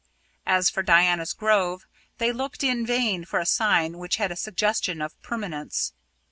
As 0.47 0.67
for 0.71 0.81
Diana's 0.81 1.31
Grove, 1.31 1.85
they 2.17 2.31
looked 2.31 2.63
in 2.63 2.87
vain 2.87 3.23
for 3.23 3.37
a 3.39 3.45
sign 3.45 3.99
which 3.99 4.15
had 4.15 4.31
a 4.31 4.35
suggestion 4.35 4.99
of 4.99 5.13
permanence. 5.21 5.93